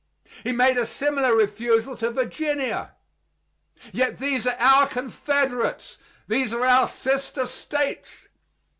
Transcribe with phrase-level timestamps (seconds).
[0.43, 2.93] He made a similar refusal to Virginia.
[3.91, 8.27] Yet these are our confederates; these are our sister States!